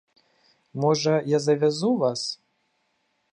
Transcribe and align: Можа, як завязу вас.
Можа, 0.85 1.13
як 1.33 1.41
завязу 1.47 1.91
вас. 2.05 2.21